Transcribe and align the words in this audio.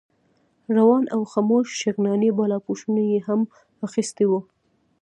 روان 0.75 1.03
او 1.15 1.21
خموش 1.31 1.67
شغناني 1.81 2.29
بالاپوشونه 2.37 3.01
یې 3.11 3.19
هم 3.27 3.41
اخیستي 3.87 4.25
وو. 4.27 4.39